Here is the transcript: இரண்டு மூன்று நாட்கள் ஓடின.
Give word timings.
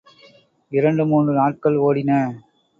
இரண்டு 0.71 1.05
மூன்று 1.05 1.33
நாட்கள் 1.33 1.77
ஓடின. 1.77 2.11